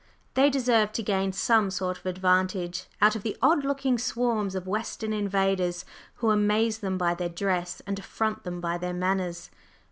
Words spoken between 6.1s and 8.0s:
who amaze them by their dress and